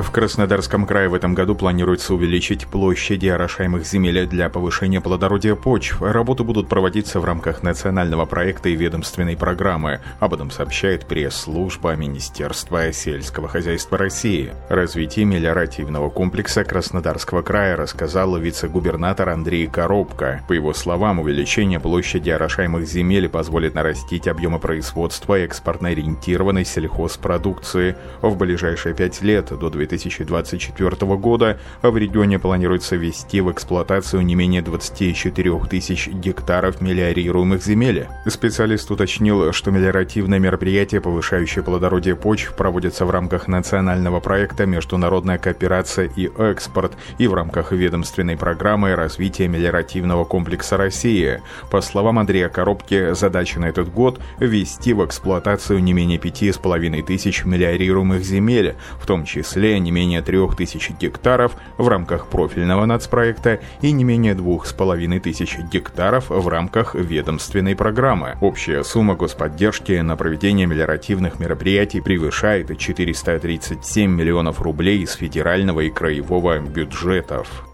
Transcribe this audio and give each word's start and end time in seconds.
В 0.00 0.10
Краснодарском 0.12 0.86
крае 0.86 1.08
в 1.08 1.14
этом 1.14 1.34
году 1.34 1.54
планируется 1.54 2.14
увеличить 2.14 2.66
площади 2.66 3.26
орошаемых 3.26 3.84
земель 3.84 4.26
для 4.26 4.48
повышения 4.48 5.00
плодородия 5.00 5.54
почв. 5.54 6.00
Работы 6.00 6.42
будут 6.42 6.68
проводиться 6.68 7.20
в 7.20 7.24
рамках 7.24 7.62
национального 7.62 8.24
проекта 8.24 8.70
и 8.70 8.76
ведомственной 8.76 9.36
программы. 9.36 10.00
Об 10.18 10.32
этом 10.32 10.50
сообщает 10.50 11.06
пресс-служба 11.06 11.96
Министерства 11.96 12.90
сельского 12.92 13.46
хозяйства 13.46 13.98
России. 13.98 14.54
Развитие 14.70 15.26
мелиоративного 15.26 16.08
комплекса 16.08 16.64
Краснодарского 16.64 17.42
края 17.42 17.76
рассказал 17.76 18.38
вице-губернатор 18.38 19.28
Андрей 19.28 19.66
Коробко. 19.66 20.42
По 20.48 20.54
его 20.54 20.72
словам, 20.72 21.20
увеличение 21.20 21.78
площади 21.78 22.30
орошаемых 22.30 22.86
земель 22.86 23.28
позволит 23.28 23.74
нарастить 23.74 24.28
объемы 24.28 24.58
производства 24.60 25.38
экспортно-ориентированной 25.40 26.64
сельхозпродукции. 26.64 27.96
В 28.22 28.36
ближайшие 28.36 28.94
пять 28.94 29.20
лет 29.20 29.50
до 29.50 29.68
2020 29.68 29.89
2024 29.90 31.16
года 31.16 31.58
в 31.82 31.96
регионе 31.96 32.38
планируется 32.38 32.96
ввести 32.96 33.40
в 33.40 33.50
эксплуатацию 33.50 34.22
не 34.22 34.34
менее 34.34 34.62
24 34.62 35.60
тысяч 35.68 36.08
гектаров 36.08 36.80
мелиорируемых 36.80 37.62
земель. 37.62 38.06
Специалист 38.26 38.90
уточнил, 38.90 39.52
что 39.52 39.70
мелиоративные 39.70 40.38
мероприятия, 40.38 41.00
повышающие 41.00 41.64
плодородие 41.64 42.14
почв, 42.14 42.54
проводятся 42.54 43.04
в 43.04 43.10
рамках 43.10 43.48
национального 43.48 44.20
проекта 44.20 44.66
«Международная 44.66 45.38
кооперация 45.38 46.10
и 46.16 46.30
экспорт» 46.38 46.92
и 47.18 47.26
в 47.26 47.34
рамках 47.34 47.72
ведомственной 47.72 48.36
программы 48.36 48.94
развития 48.94 49.48
мелиоративного 49.48 50.24
комплекса 50.24 50.76
России. 50.76 51.42
По 51.70 51.80
словам 51.80 52.18
Андрея 52.18 52.48
Коробки, 52.48 53.14
задача 53.14 53.58
на 53.58 53.66
этот 53.66 53.92
год– 53.92 54.20
ввести 54.38 54.92
в 54.92 55.04
эксплуатацию 55.04 55.82
не 55.82 55.92
менее 55.92 56.18
5,5 56.18 57.02
тысяч 57.02 57.44
мелиорируемых 57.44 58.22
земель, 58.22 58.76
в 59.00 59.06
том 59.06 59.24
числе 59.24 59.79
не 59.80 59.90
менее 59.90 60.22
3000 60.22 60.92
гектаров 61.00 61.56
в 61.78 61.88
рамках 61.88 62.28
профильного 62.28 62.86
нацпроекта 62.86 63.60
и 63.80 63.90
не 63.92 64.04
менее 64.04 64.34
2500 64.34 65.70
гектаров 65.70 66.30
в 66.30 66.48
рамках 66.48 66.94
ведомственной 66.94 67.74
программы. 67.74 68.36
Общая 68.40 68.84
сумма 68.84 69.14
господдержки 69.14 69.92
на 69.92 70.16
проведение 70.16 70.66
мелиоративных 70.66 71.40
мероприятий 71.40 72.00
превышает 72.00 72.76
437 72.76 74.10
миллионов 74.10 74.60
рублей 74.60 75.00
из 75.02 75.12
федерального 75.12 75.80
и 75.80 75.90
краевого 75.90 76.58
бюджетов. 76.58 77.69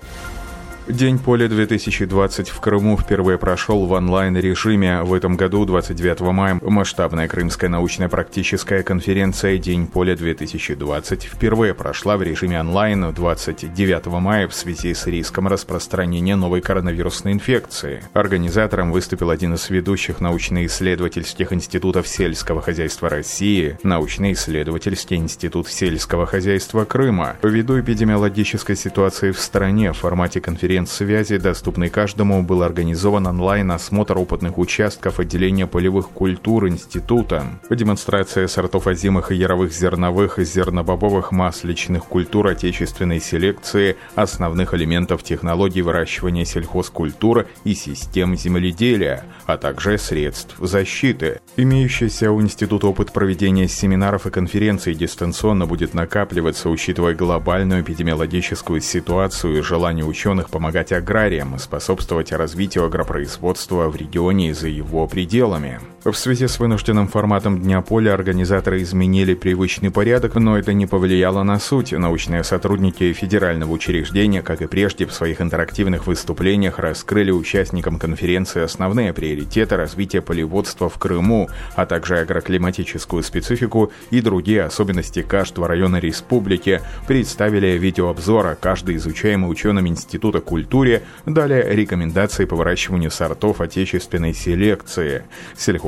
День 0.88 1.18
поля 1.18 1.48
2020 1.48 2.48
в 2.48 2.60
Крыму 2.60 2.96
впервые 2.96 3.38
прошел 3.38 3.86
в 3.86 3.92
онлайн-режиме. 3.92 5.02
В 5.02 5.14
этом 5.14 5.36
году, 5.36 5.64
29 5.64 6.20
мая, 6.20 6.60
масштабная 6.62 7.26
крымская 7.26 7.68
научно-практическая 7.68 8.84
конференция 8.84 9.58
«День 9.58 9.88
поля 9.88 10.14
2020» 10.14 11.22
впервые 11.26 11.74
прошла 11.74 12.16
в 12.16 12.22
режиме 12.22 12.60
онлайн 12.60 13.12
29 13.12 14.06
мая 14.06 14.46
в 14.46 14.54
связи 14.54 14.94
с 14.94 15.08
риском 15.08 15.48
распространения 15.48 16.36
новой 16.36 16.60
коронавирусной 16.60 17.32
инфекции. 17.32 18.04
Организатором 18.12 18.92
выступил 18.92 19.30
один 19.30 19.54
из 19.54 19.68
ведущих 19.68 20.20
научно-исследовательских 20.20 21.52
институтов 21.52 22.06
сельского 22.06 22.62
хозяйства 22.62 23.08
России, 23.08 23.76
научно-исследовательский 23.82 25.16
институт 25.16 25.66
сельского 25.66 26.26
хозяйства 26.26 26.84
Крыма. 26.84 27.34
Ввиду 27.42 27.80
эпидемиологической 27.80 28.76
ситуации 28.76 29.32
в 29.32 29.40
стране 29.40 29.92
в 29.92 29.96
формате 29.96 30.40
конференции 30.40 30.75
конференц-связи, 30.76 31.38
доступный 31.38 31.88
каждому, 31.88 32.42
был 32.42 32.62
организован 32.62 33.26
онлайн-осмотр 33.26 34.18
опытных 34.18 34.58
участков 34.58 35.18
отделения 35.20 35.66
полевых 35.66 36.10
культур 36.10 36.68
института. 36.68 37.46
Демонстрация 37.70 38.46
сортов 38.46 38.86
озимых 38.86 39.32
и 39.32 39.36
яровых 39.36 39.72
зерновых, 39.72 40.38
зернобобовых 40.38 41.32
масличных 41.32 42.04
культур 42.04 42.48
отечественной 42.48 43.20
селекции, 43.20 43.96
основных 44.14 44.74
элементов 44.74 45.22
технологий 45.22 45.80
выращивания 45.80 46.44
сельхозкультуры 46.44 47.46
и 47.64 47.74
систем 47.74 48.36
земледелия, 48.36 49.24
а 49.46 49.56
также 49.56 49.96
средств 49.96 50.56
защиты. 50.58 51.40
Имеющийся 51.56 52.30
у 52.30 52.42
института 52.42 52.88
опыт 52.88 53.12
проведения 53.12 53.66
семинаров 53.66 54.26
и 54.26 54.30
конференций 54.30 54.94
дистанционно 54.94 55.66
будет 55.66 55.94
накапливаться, 55.94 56.68
учитывая 56.68 57.14
глобальную 57.14 57.80
эпидемиологическую 57.80 58.82
ситуацию 58.82 59.56
и 59.56 59.62
желание 59.62 60.04
ученых 60.04 60.50
помогать 60.50 60.65
помогать 60.66 60.90
аграриям 60.90 61.54
и 61.54 61.58
способствовать 61.60 62.32
развитию 62.32 62.86
агропроизводства 62.86 63.88
в 63.88 63.94
регионе 63.94 64.50
и 64.50 64.52
за 64.52 64.66
его 64.66 65.06
пределами. 65.06 65.80
В 66.06 66.14
связи 66.14 66.46
с 66.46 66.60
вынужденным 66.60 67.08
форматом 67.08 67.60
Дня 67.60 67.80
поля 67.80 68.14
организаторы 68.14 68.80
изменили 68.80 69.34
привычный 69.34 69.90
порядок, 69.90 70.36
но 70.36 70.56
это 70.56 70.72
не 70.72 70.86
повлияло 70.86 71.42
на 71.42 71.58
суть. 71.58 71.90
Научные 71.90 72.44
сотрудники 72.44 73.12
федерального 73.12 73.72
учреждения, 73.72 74.40
как 74.40 74.62
и 74.62 74.68
прежде, 74.68 75.06
в 75.06 75.12
своих 75.12 75.40
интерактивных 75.40 76.06
выступлениях 76.06 76.78
раскрыли 76.78 77.32
участникам 77.32 77.98
конференции 77.98 78.62
основные 78.62 79.12
приоритеты 79.12 79.74
развития 79.74 80.22
полеводства 80.22 80.88
в 80.88 80.96
Крыму, 80.96 81.50
а 81.74 81.86
также 81.86 82.18
агроклиматическую 82.20 83.24
специфику 83.24 83.90
и 84.12 84.20
другие 84.20 84.62
особенности 84.62 85.22
каждого 85.22 85.66
района 85.66 85.96
республики, 85.96 86.82
представили 87.08 87.76
видеообзор 87.78 88.46
о 88.46 88.54
каждой 88.54 88.94
изучаемой 88.94 89.50
ученым 89.50 89.88
Института 89.88 90.40
культуре, 90.40 91.02
далее 91.24 91.66
рекомендации 91.74 92.44
по 92.44 92.54
выращиванию 92.54 93.10
сортов 93.10 93.60
отечественной 93.60 94.34
селекции. 94.34 95.24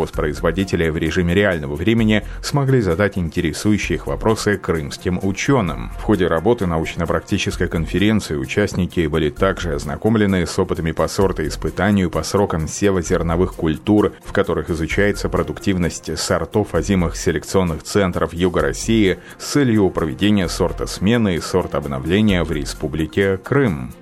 Сельхозпроизводители 0.09 0.89
в 0.89 0.97
режиме 0.97 1.35
реального 1.35 1.75
времени 1.75 2.25
смогли 2.43 2.81
задать 2.81 3.19
интересующие 3.19 3.97
их 3.97 4.07
вопросы 4.07 4.57
крымским 4.57 5.21
ученым. 5.23 5.91
В 5.99 6.03
ходе 6.03 6.27
работы 6.27 6.67
научно-практической 6.67 7.69
конференции 7.69 8.35
участники 8.35 9.07
были 9.07 9.31
также 9.31 9.75
ознакомлены 9.75 10.47
с 10.47 10.59
опытами 10.59 10.93
по 10.93 11.07
сортоиспытанию 11.09 12.11
по 12.11 12.23
срокам 12.23 12.69
сева 12.69 13.03
зерновых 13.03 13.55
культур, 13.55 14.13
в 14.25 14.33
которых 14.33 14.71
изучается 14.71 15.29
продуктивность 15.29 16.19
сортов 16.19 16.75
озимых 16.75 17.17
селекционных 17.17 17.83
центров 17.83 18.33
Юга 18.33 18.63
России 18.63 19.19
с 19.39 19.53
целью 19.53 19.91
проведения 19.91 20.49
сортосмены 20.49 21.37
и 21.37 21.41
сортообновления 21.41 22.45
в 22.45 22.53
Республике 22.53 23.37
Крым. 23.37 23.93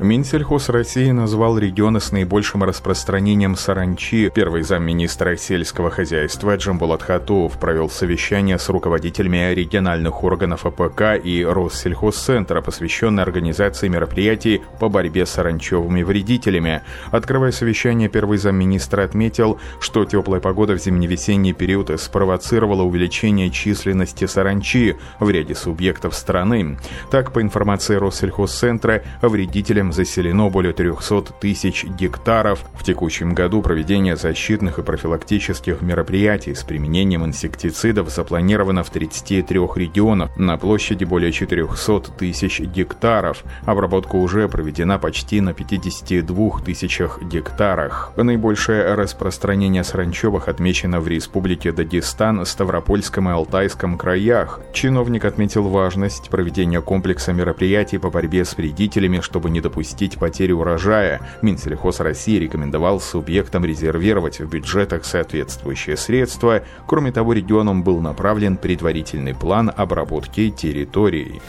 Минсельхоз 0.00 0.68
России 0.68 1.10
назвал 1.10 1.58
регионы 1.58 1.98
с 1.98 2.12
наибольшим 2.12 2.62
распространением 2.62 3.56
саранчи. 3.56 4.30
Первый 4.32 4.62
замминистра 4.62 5.36
сельского 5.36 5.90
хозяйства 5.90 6.56
Джамбулат 6.56 7.02
Хатуов 7.02 7.58
провел 7.58 7.90
совещание 7.90 8.60
с 8.60 8.68
руководителями 8.68 9.52
региональных 9.54 10.22
органов 10.22 10.66
АПК 10.66 11.20
и 11.20 11.44
Россельхозцентра, 11.44 12.60
посвященное 12.60 13.24
организации 13.24 13.88
мероприятий 13.88 14.62
по 14.78 14.88
борьбе 14.88 15.26
с 15.26 15.30
саранчевыми 15.30 16.04
вредителями. 16.04 16.82
Открывая 17.10 17.50
совещание, 17.50 18.08
первый 18.08 18.38
замминистра 18.38 19.02
отметил, 19.02 19.58
что 19.80 20.04
теплая 20.04 20.40
погода 20.40 20.74
в 20.74 20.80
зимне-весенний 20.80 21.54
период 21.54 21.90
спровоцировала 22.00 22.84
увеличение 22.84 23.50
численности 23.50 24.26
саранчи 24.26 24.96
в 25.18 25.28
ряде 25.28 25.56
субъектов 25.56 26.14
страны. 26.14 26.78
Так, 27.10 27.32
по 27.32 27.42
информации 27.42 27.96
Россельхозцентра, 27.96 29.02
вредителям 29.22 29.87
Крымом 29.88 29.92
заселено 29.92 30.50
более 30.50 30.72
300 30.72 31.32
тысяч 31.40 31.84
гектаров. 31.84 32.64
В 32.74 32.84
текущем 32.84 33.34
году 33.34 33.62
проведение 33.62 34.16
защитных 34.16 34.78
и 34.78 34.82
профилактических 34.82 35.82
мероприятий 35.82 36.54
с 36.54 36.62
применением 36.62 37.24
инсектицидов 37.24 38.10
запланировано 38.10 38.82
в 38.84 38.90
33 38.90 39.60
регионах 39.76 40.36
на 40.36 40.56
площади 40.58 41.04
более 41.04 41.32
400 41.32 42.12
тысяч 42.18 42.60
гектаров. 42.60 43.44
Обработка 43.64 44.16
уже 44.16 44.48
проведена 44.48 44.98
почти 44.98 45.40
на 45.40 45.54
52 45.54 46.60
тысячах 46.64 47.22
гектарах. 47.22 48.12
Наибольшее 48.16 48.94
распространение 48.94 49.84
саранчевых 49.84 50.48
отмечено 50.48 51.00
в 51.00 51.08
Республике 51.08 51.72
Дагестан, 51.72 52.44
Ставропольском 52.44 53.28
и 53.28 53.32
Алтайском 53.32 53.96
краях. 53.96 54.60
Чиновник 54.72 55.24
отметил 55.24 55.68
важность 55.68 56.28
проведения 56.28 56.80
комплекса 56.80 57.32
мероприятий 57.32 57.98
по 57.98 58.10
борьбе 58.10 58.44
с 58.44 58.56
вредителями, 58.56 59.20
чтобы 59.20 59.50
не 59.50 59.60
допустить 59.60 59.77
допустить 59.78 60.18
потери 60.18 60.50
урожая, 60.50 61.20
Минсельхоз 61.40 62.00
России 62.00 62.36
рекомендовал 62.36 62.98
субъектам 63.00 63.64
резервировать 63.64 64.40
в 64.40 64.48
бюджетах 64.48 65.04
соответствующие 65.04 65.96
средства. 65.96 66.64
Кроме 66.88 67.12
того, 67.12 67.32
регионам 67.32 67.84
был 67.84 68.00
направлен 68.00 68.56
предварительный 68.56 69.36
план 69.36 69.70
обработки 69.76 70.50
территорий. 70.50 71.40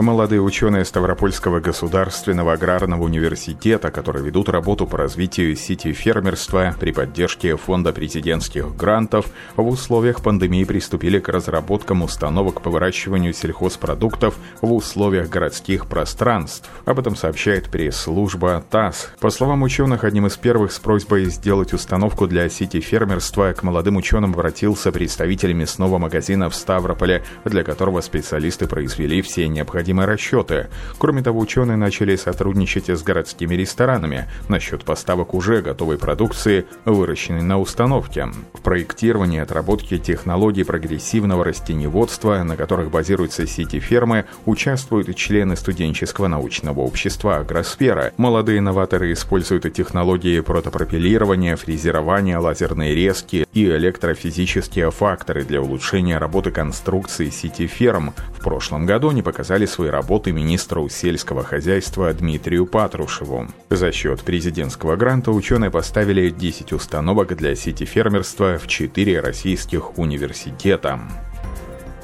Молодые 0.00 0.40
ученые 0.40 0.84
Ставропольского 0.84 1.58
государственного 1.58 2.52
аграрного 2.52 3.02
университета, 3.02 3.90
которые 3.90 4.24
ведут 4.24 4.48
работу 4.48 4.86
по 4.86 4.96
развитию 4.96 5.56
сети 5.56 5.92
фермерства 5.92 6.72
при 6.78 6.92
поддержке 6.92 7.56
Фонда 7.56 7.92
президентских 7.92 8.76
грантов, 8.76 9.26
в 9.56 9.66
условиях 9.66 10.22
пандемии 10.22 10.62
приступили 10.62 11.18
к 11.18 11.28
разработкам 11.28 12.02
установок 12.02 12.62
по 12.62 12.70
выращиванию 12.70 13.34
сельхозпродуктов 13.34 14.36
в 14.62 14.72
условиях 14.72 15.30
городских 15.30 15.88
пространств. 15.88 16.70
Об 16.84 17.00
этом 17.00 17.16
сообщает 17.16 17.68
пресс-служба 17.68 18.64
ТАСС. 18.70 19.10
По 19.18 19.30
словам 19.30 19.62
ученых, 19.64 20.04
одним 20.04 20.28
из 20.28 20.36
первых 20.36 20.70
с 20.70 20.78
просьбой 20.78 21.24
сделать 21.24 21.72
установку 21.72 22.28
для 22.28 22.48
сети 22.48 22.78
фермерства 22.78 23.52
к 23.52 23.64
молодым 23.64 23.96
ученым 23.96 24.34
обратился 24.34 24.92
представитель 24.92 25.54
мясного 25.54 25.98
магазина 25.98 26.48
в 26.48 26.54
Ставрополе, 26.54 27.24
для 27.44 27.64
которого 27.64 28.00
специалисты 28.00 28.68
произвели 28.68 29.22
все 29.22 29.48
необходимые 29.48 29.87
необходимые 29.88 30.06
расчеты. 30.06 30.66
Кроме 30.98 31.22
того, 31.22 31.40
ученые 31.40 31.76
начали 31.76 32.16
сотрудничать 32.16 32.88
с 32.88 33.02
городскими 33.02 33.54
ресторанами 33.54 34.26
насчет 34.48 34.84
поставок 34.84 35.34
уже 35.34 35.62
готовой 35.62 35.98
продукции, 35.98 36.66
выращенной 36.84 37.42
на 37.42 37.58
установке. 37.58 38.28
В 38.52 38.60
проектировании 38.60 39.40
отработки 39.40 39.98
технологий 39.98 40.64
прогрессивного 40.64 41.44
растеневодства, 41.44 42.42
на 42.42 42.56
которых 42.56 42.90
базируются 42.90 43.46
сети 43.46 43.80
фермы, 43.80 44.24
участвуют 44.46 45.14
члены 45.16 45.56
студенческого 45.56 46.28
научного 46.28 46.80
общества 46.80 47.38
«Агросфера». 47.38 48.12
Молодые 48.16 48.60
новаторы 48.60 49.12
используют 49.12 49.72
технологии 49.72 50.40
протопропелирования, 50.40 51.56
фрезерования, 51.56 52.38
лазерные 52.38 52.94
резки 52.94 53.46
и 53.54 53.64
электрофизические 53.64 54.90
факторы 54.90 55.44
для 55.44 55.60
улучшения 55.62 56.18
работы 56.18 56.50
конструкции 56.50 57.30
сети 57.30 57.66
ферм. 57.66 58.12
В 58.38 58.40
прошлом 58.40 58.86
году 58.86 59.10
они 59.10 59.20
показали 59.20 59.66
свои 59.66 59.90
работы 59.90 60.30
министру 60.30 60.88
сельского 60.88 61.42
хозяйства 61.42 62.12
Дмитрию 62.14 62.66
Патрушеву. 62.66 63.48
За 63.68 63.90
счет 63.90 64.20
президентского 64.20 64.94
гранта 64.94 65.32
ученые 65.32 65.72
поставили 65.72 66.30
10 66.30 66.72
установок 66.72 67.36
для 67.36 67.56
сети 67.56 67.84
фермерства 67.84 68.56
в 68.56 68.68
4 68.68 69.20
российских 69.20 69.98
университета. 69.98 71.00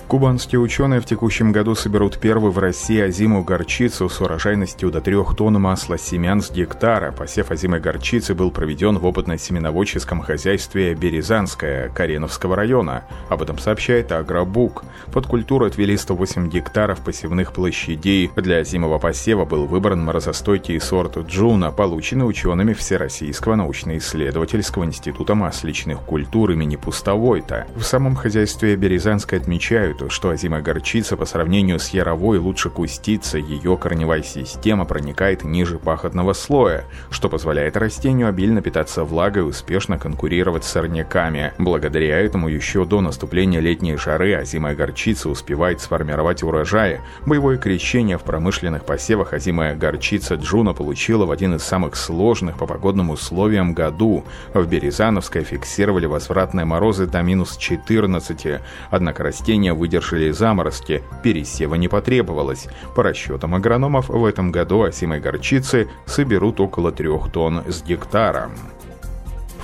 Кубанские 0.06 0.60
ученые 0.60 1.00
в 1.00 1.06
текущем 1.06 1.50
году 1.50 1.74
соберут 1.74 2.18
первую 2.18 2.52
в 2.52 2.58
России 2.58 3.00
озимую 3.00 3.42
горчицу 3.42 4.08
с 4.08 4.20
урожайностью 4.20 4.90
до 4.90 5.00
3 5.00 5.16
тонн 5.36 5.60
масла 5.60 5.98
семян 5.98 6.40
с 6.42 6.50
гектара. 6.52 7.10
Посев 7.10 7.50
озимой 7.50 7.80
горчицы 7.80 8.34
был 8.34 8.50
проведен 8.50 8.98
в 8.98 9.06
опытно-семеноводческом 9.06 10.20
хозяйстве 10.20 10.94
Березанское 10.94 11.88
Кареновского 11.88 12.54
района. 12.54 13.04
Об 13.28 13.42
этом 13.42 13.58
сообщает 13.58 14.12
Агробук. 14.12 14.84
Под 15.12 15.26
культуру 15.26 15.64
отвели 15.64 15.96
108 15.96 16.48
гектаров 16.48 17.00
посевных 17.00 17.52
площадей. 17.52 18.30
Для 18.36 18.58
озимого 18.58 18.98
посева 18.98 19.44
был 19.44 19.66
выбран 19.66 20.04
морозостойкий 20.04 20.80
сорт 20.80 21.16
Джуна, 21.16 21.72
полученный 21.72 22.28
учеными 22.28 22.74
Всероссийского 22.74 23.56
научно-исследовательского 23.56 24.84
института 24.84 25.34
масличных 25.34 26.00
культур 26.00 26.52
имени 26.52 26.76
Пустовойта. 26.76 27.66
В 27.74 27.82
самом 27.82 28.14
хозяйстве 28.14 28.76
Березанское 28.76 29.40
отмечают, 29.40 29.93
считают, 29.94 30.12
что 30.12 30.30
озимая 30.30 30.62
горчица 30.62 31.16
по 31.16 31.24
сравнению 31.24 31.78
с 31.78 31.88
яровой 31.90 32.38
лучше 32.38 32.70
кустится, 32.70 33.38
ее 33.38 33.76
корневая 33.76 34.22
система 34.22 34.84
проникает 34.84 35.44
ниже 35.44 35.78
пахотного 35.78 36.32
слоя, 36.32 36.84
что 37.10 37.28
позволяет 37.28 37.76
растению 37.76 38.28
обильно 38.28 38.60
питаться 38.60 39.04
влагой 39.04 39.42
и 39.42 39.46
успешно 39.46 39.98
конкурировать 39.98 40.64
с 40.64 40.70
сорняками. 40.70 41.52
Благодаря 41.58 42.18
этому 42.18 42.48
еще 42.48 42.84
до 42.84 43.00
наступления 43.00 43.60
летней 43.60 43.96
жары 43.96 44.34
озимая 44.34 44.74
горчица 44.74 45.28
успевает 45.28 45.80
сформировать 45.80 46.42
урожаи. 46.42 47.00
Боевое 47.26 47.58
крещение 47.58 48.18
в 48.18 48.22
промышленных 48.22 48.84
посевах 48.84 49.32
озимая 49.32 49.74
горчица 49.76 50.34
Джуна 50.34 50.72
получила 50.72 51.26
в 51.26 51.30
один 51.30 51.54
из 51.54 51.62
самых 51.62 51.96
сложных 51.96 52.56
по 52.56 52.66
погодным 52.66 53.10
условиям 53.10 53.74
году. 53.74 54.24
В 54.54 54.66
Березановской 54.66 55.44
фиксировали 55.44 56.06
возвратные 56.06 56.64
морозы 56.64 57.06
до 57.06 57.22
минус 57.22 57.56
14, 57.56 58.60
однако 58.90 59.22
растения 59.22 59.72
выдержали 59.84 60.30
заморозки, 60.30 61.02
пересева 61.22 61.74
не 61.74 61.88
потребовалось. 61.88 62.68
По 62.96 63.02
расчетам 63.02 63.54
агрономов, 63.54 64.08
в 64.08 64.24
этом 64.24 64.50
году 64.50 64.82
осимой 64.82 65.20
горчицы 65.20 65.90
соберут 66.06 66.58
около 66.58 66.90
трех 66.90 67.30
тонн 67.30 67.64
с 67.68 67.82
гектара. 67.82 68.50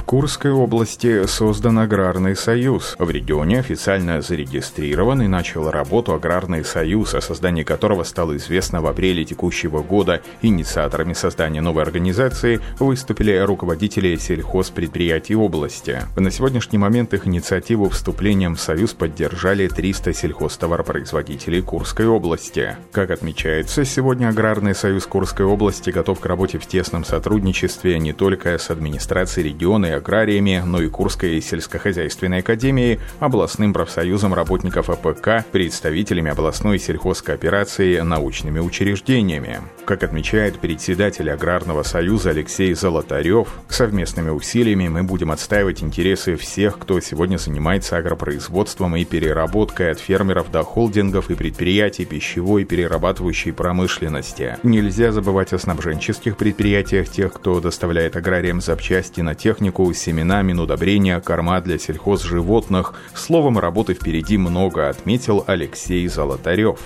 Курской 0.04 0.50
области 0.50 1.26
создан 1.26 1.78
Аграрный 1.78 2.34
союз. 2.34 2.96
В 2.98 3.10
регионе 3.10 3.60
официально 3.60 4.20
зарегистрирован 4.20 5.22
и 5.22 5.26
начал 5.26 5.70
работу 5.70 6.14
Аграрный 6.14 6.64
союз, 6.64 7.14
о 7.14 7.20
создании 7.20 7.62
которого 7.62 8.04
стало 8.04 8.36
известно 8.36 8.80
в 8.80 8.86
апреле 8.86 9.24
текущего 9.24 9.82
года. 9.82 10.22
Инициаторами 10.42 11.12
создания 11.12 11.60
новой 11.60 11.82
организации 11.82 12.60
выступили 12.78 13.36
руководители 13.36 14.16
сельхозпредприятий 14.16 15.34
области. 15.34 16.02
На 16.16 16.30
сегодняшний 16.30 16.78
момент 16.78 17.14
их 17.14 17.26
инициативу 17.26 17.88
вступлением 17.88 18.56
в 18.56 18.60
союз 18.60 18.94
поддержали 18.94 19.68
300 19.68 20.14
сельхозтоваропроизводителей 20.14 21.62
Курской 21.62 22.06
области. 22.06 22.76
Как 22.92 23.10
отмечается, 23.10 23.84
сегодня 23.84 24.28
Аграрный 24.28 24.74
союз 24.74 25.06
Курской 25.06 25.46
области 25.46 25.90
готов 25.90 26.20
к 26.20 26.26
работе 26.26 26.58
в 26.58 26.66
тесном 26.66 27.04
сотрудничестве 27.04 27.98
не 27.98 28.12
только 28.12 28.58
с 28.58 28.70
администрацией 28.70 29.48
региона 29.48 29.89
и 29.90 29.94
аграриями, 29.94 30.62
но 30.64 30.80
и 30.82 30.88
Курской 30.88 31.40
сельскохозяйственной 31.40 32.38
академией, 32.38 33.00
областным 33.18 33.72
профсоюзом 33.72 34.34
работников 34.34 34.90
АПК, 34.90 35.44
представителями 35.50 36.30
областной 36.30 36.78
сельхозкооперации, 36.78 38.00
научными 38.00 38.58
учреждениями. 38.58 39.60
Как 39.84 40.02
отмечает 40.02 40.58
председатель 40.58 41.30
Аграрного 41.30 41.82
союза 41.82 42.30
Алексей 42.30 42.72
Золотарев, 42.74 43.48
совместными 43.68 44.30
усилиями 44.30 44.88
мы 44.88 45.02
будем 45.02 45.30
отстаивать 45.30 45.82
интересы 45.82 46.36
всех, 46.36 46.78
кто 46.78 47.00
сегодня 47.00 47.36
занимается 47.38 47.96
агропроизводством 47.96 48.96
и 48.96 49.04
переработкой 49.04 49.90
от 49.90 49.98
фермеров 49.98 50.50
до 50.50 50.62
холдингов 50.62 51.30
и 51.30 51.34
предприятий 51.34 52.04
пищевой 52.04 52.62
и 52.62 52.64
перерабатывающей 52.64 53.52
промышленности. 53.52 54.56
Нельзя 54.62 55.12
забывать 55.12 55.52
о 55.52 55.58
снабженческих 55.58 56.36
предприятиях, 56.36 57.08
тех, 57.08 57.32
кто 57.32 57.60
доставляет 57.60 58.16
аграриям 58.16 58.60
запчасти 58.60 59.20
на 59.20 59.34
технику, 59.34 59.79
семена, 59.94 60.42
минудобрения, 60.42 61.20
корма 61.20 61.60
для 61.60 61.78
сельхозживотных. 61.78 62.94
Словом, 63.14 63.58
работы 63.58 63.94
впереди 63.94 64.36
много, 64.36 64.88
отметил 64.88 65.44
Алексей 65.46 66.06
Золотарев. 66.06 66.78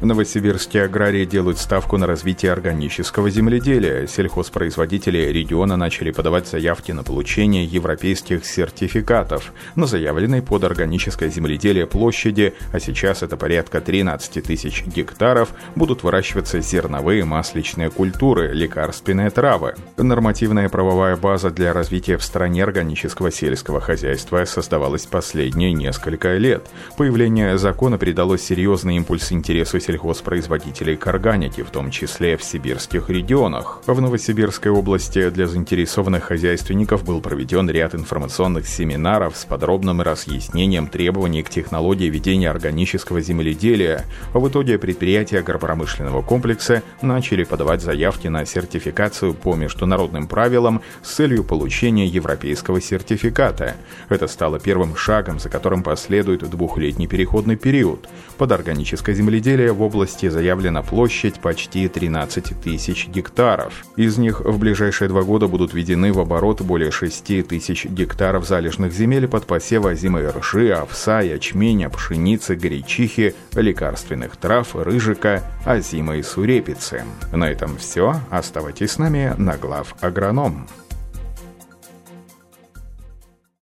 В 0.00 0.06
Новосибирске 0.06 0.84
аграрии 0.84 1.24
делают 1.24 1.58
ставку 1.58 1.96
на 1.96 2.06
развитие 2.06 2.52
органического 2.52 3.30
земледелия. 3.30 4.06
Сельхозпроизводители 4.06 5.18
региона 5.18 5.76
начали 5.76 6.12
подавать 6.12 6.46
заявки 6.46 6.92
на 6.92 7.02
получение 7.02 7.64
европейских 7.64 8.46
сертификатов 8.46 9.52
на 9.74 9.86
заявленной 9.86 10.40
под 10.40 10.62
органическое 10.62 11.30
земледелие 11.30 11.88
площади, 11.88 12.54
а 12.72 12.78
сейчас 12.78 13.24
это 13.24 13.36
порядка 13.36 13.80
13 13.80 14.40
тысяч 14.44 14.84
гектаров, 14.86 15.48
будут 15.74 16.04
выращиваться 16.04 16.60
зерновые 16.60 17.24
масличные 17.24 17.90
культуры, 17.90 18.52
лекарственные 18.52 19.30
травы. 19.30 19.74
Нормативная 19.96 20.68
правовая 20.68 21.16
база 21.16 21.50
для 21.50 21.72
развития 21.72 22.18
в 22.18 22.22
стране 22.22 22.62
органического 22.62 23.32
сельского 23.32 23.80
хозяйства 23.80 24.44
создавалась 24.44 25.06
последние 25.06 25.72
несколько 25.72 26.36
лет. 26.36 26.68
Появление 26.96 27.58
закона 27.58 27.98
придало 27.98 28.38
серьезный 28.38 28.94
импульс 28.94 29.32
интересу 29.32 29.80
сельхозпроизводителей 29.88 30.96
к 30.96 31.06
органике, 31.06 31.64
в 31.64 31.70
том 31.70 31.90
числе 31.90 32.36
в 32.36 32.44
сибирских 32.44 33.08
регионах. 33.08 33.80
В 33.86 34.00
Новосибирской 34.00 34.70
области 34.70 35.30
для 35.30 35.46
заинтересованных 35.46 36.24
хозяйственников 36.24 37.04
был 37.04 37.22
проведен 37.22 37.70
ряд 37.70 37.94
информационных 37.94 38.68
семинаров 38.68 39.34
с 39.34 39.46
подробным 39.46 40.02
разъяснением 40.02 40.88
требований 40.88 41.42
к 41.42 41.48
технологии 41.48 42.10
ведения 42.10 42.50
органического 42.50 43.22
земледелия. 43.22 44.04
В 44.34 44.46
итоге 44.48 44.78
предприятия 44.78 45.38
агропромышленного 45.38 46.20
комплекса 46.20 46.82
начали 47.00 47.44
подавать 47.44 47.80
заявки 47.80 48.28
на 48.28 48.44
сертификацию 48.44 49.32
по 49.32 49.54
международным 49.54 50.28
правилам 50.28 50.82
с 51.02 51.14
целью 51.14 51.44
получения 51.44 52.06
европейского 52.06 52.82
сертификата. 52.82 53.76
Это 54.10 54.26
стало 54.26 54.60
первым 54.60 54.96
шагом, 54.96 55.38
за 55.38 55.48
которым 55.48 55.82
последует 55.82 56.40
двухлетний 56.40 57.06
переходный 57.06 57.56
период. 57.56 58.06
Под 58.36 58.52
органическое 58.52 59.14
земледелие 59.14 59.72
в 59.78 59.82
области 59.82 60.28
заявлена 60.28 60.82
площадь 60.82 61.40
почти 61.40 61.88
13 61.88 62.60
тысяч 62.60 63.06
гектаров. 63.08 63.84
Из 63.96 64.18
них 64.18 64.40
в 64.40 64.58
ближайшие 64.58 65.08
два 65.08 65.22
года 65.22 65.46
будут 65.46 65.72
введены 65.72 66.12
в 66.12 66.18
оборот 66.18 66.60
более 66.60 66.90
6 66.90 67.46
тысяч 67.46 67.86
гектаров 67.86 68.46
залежных 68.46 68.92
земель 68.92 69.28
под 69.28 69.46
посевы 69.46 69.92
озимой 69.92 70.28
ржи, 70.28 70.70
овса, 70.72 71.20
ячменя, 71.20 71.88
пшеницы, 71.88 72.56
гречихи, 72.56 73.34
лекарственных 73.54 74.36
трав, 74.36 74.74
рыжика, 74.74 75.44
озимой 75.64 76.22
сурепицы. 76.24 77.04
На 77.32 77.48
этом 77.48 77.76
все. 77.78 78.16
Оставайтесь 78.30 78.92
с 78.92 78.98
нами 78.98 79.34
на 79.38 79.56
глав 79.56 79.94
агроном. 80.00 80.66